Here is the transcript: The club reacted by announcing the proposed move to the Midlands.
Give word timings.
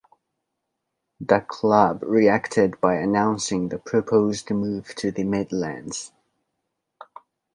The 1.19 1.41
club 1.41 2.01
reacted 2.01 2.81
by 2.81 2.95
announcing 2.95 3.69
the 3.69 3.77
proposed 3.77 4.49
move 4.49 4.95
to 4.95 5.11
the 5.11 5.23
Midlands. 5.23 6.11